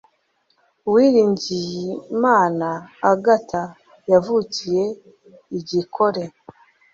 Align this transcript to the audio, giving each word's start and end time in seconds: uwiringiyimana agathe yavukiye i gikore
uwiringiyimana 0.87 2.69
agathe 3.11 3.61
yavukiye 4.11 4.83
i 5.57 5.59
gikore 5.69 6.23